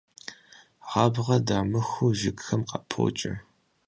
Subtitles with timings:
[0.89, 3.33] Гъабгъэ дамыхыу жыгхэм къапокӀэ.